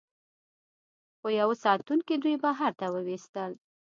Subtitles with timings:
[1.19, 3.51] خو یوه ساتونکي دوی بهر ته وویستل